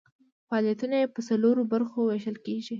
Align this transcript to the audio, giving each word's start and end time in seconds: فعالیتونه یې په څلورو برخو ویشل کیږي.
فعالیتونه 0.47 0.95
یې 1.01 1.11
په 1.13 1.19
څلورو 1.29 1.61
برخو 1.73 1.99
ویشل 2.03 2.37
کیږي. 2.45 2.69